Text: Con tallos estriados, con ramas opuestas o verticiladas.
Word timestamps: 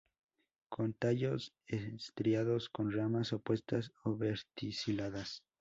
Con 0.69 0.93
tallos 0.95 1.53
estriados, 1.67 2.69
con 2.69 2.91
ramas 2.91 3.33
opuestas 3.33 3.91
o 4.03 4.17
verticiladas. 4.17 5.43